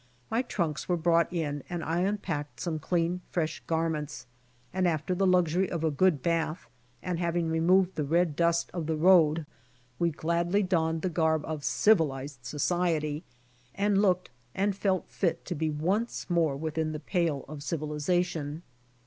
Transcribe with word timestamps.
My 0.31 0.41
trunks 0.41 0.89
were 0.89 0.97
brought 0.97 1.31
in 1.31 1.61
and 1.69 1.83
I 1.83 1.99
unpacked 1.99 2.59
some 2.59 2.79
clean, 2.79 3.21
fresh 3.29 3.59
garments 3.67 4.25
and 4.73 4.87
after 4.87 5.13
the 5.13 5.27
luxury 5.27 5.69
of 5.69 5.83
a 5.83 5.91
good 5.91 6.23
bath 6.23 6.67
and 7.03 7.19
having 7.19 7.49
removed 7.49 7.93
the 7.93 8.03
red 8.03 8.35
dust 8.35 8.71
of 8.73 8.87
the 8.87 8.95
road 8.95 9.45
we 9.99 10.09
gladly 10.09 10.63
donned 10.63 11.03
the 11.03 11.09
garb 11.09 11.45
of 11.45 11.63
civilized 11.63 12.43
society, 12.43 13.23
and 13.75 14.01
looked 14.01 14.31
and 14.55 14.75
felt 14.75 15.07
fit 15.07 15.45
to 15.45 15.53
be 15.53 15.69
once 15.69 16.27
more 16.31 16.57
within 16.57 16.93
the 16.93 16.99
pale 16.99 17.45
of 17.47 17.61
civilization. 17.61 18.63